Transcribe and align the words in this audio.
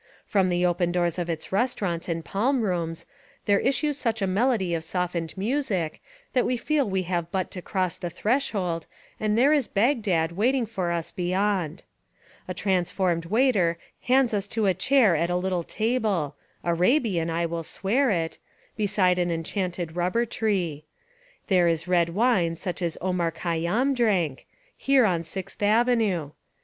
From 0.25 0.49
the 0.49 0.65
open 0.65 0.91
doors 0.91 1.19
of 1.19 1.29
its 1.29 1.51
restaurants 1.51 2.09
and 2.09 2.25
palm 2.25 2.61
rooms, 2.63 3.05
there 3.45 3.59
issues 3.59 3.99
such 3.99 4.19
a 4.19 4.25
melody 4.25 4.73
of 4.73 4.83
softened 4.83 5.37
music 5.37 6.01
that 6.33 6.43
we 6.43 6.57
feel 6.57 6.89
we 6.89 7.03
have 7.03 7.31
but 7.31 7.51
to 7.51 7.61
cross 7.61 7.99
the 7.99 8.09
threshold 8.09 8.87
and 9.19 9.37
there 9.37 9.53
is 9.53 9.67
Bagdad 9.67 10.31
waiting 10.31 10.65
for 10.65 10.89
us 10.91 11.11
beyond. 11.11 11.83
A 12.47 12.53
transformed 12.55 13.25
waiter 13.25 13.77
hands 14.01 14.33
us 14.33 14.47
to 14.47 14.65
a 14.65 14.73
chair 14.73 15.15
at 15.15 15.29
a 15.29 15.35
little 15.35 15.61
table,— 15.61 16.35
Arabian, 16.63 17.29
I 17.29 17.45
will 17.45 17.61
swear 17.61 18.09
it,— 18.09 18.39
beside 18.75 19.19
an 19.19 19.29
enchanted 19.29 19.95
rubber 19.95 20.25
tree. 20.25 20.83
There 21.45 21.67
is 21.67 21.87
red 21.87 22.09
wine 22.09 22.55
such 22.55 22.81
as 22.81 22.97
Omar 23.01 23.31
Khayyam 23.31 23.93
drank, 23.93 24.47
here 24.75 25.05
on 25.05 25.23
Sixth 25.23 25.61
Avenue. 25.61 26.31